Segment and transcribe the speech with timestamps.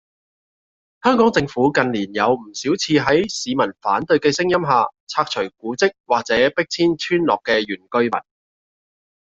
[1.03, 8.23] 香港政府近年有唔少次喺市民反對嘅聲音下，拆除古蹟或者迫遷村落嘅原居民